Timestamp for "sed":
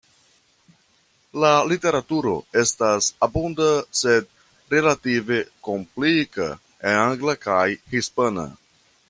3.99-4.33